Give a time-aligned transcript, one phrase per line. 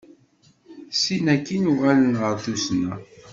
[1.01, 2.93] Sin akin uɣalen ɣer tusna.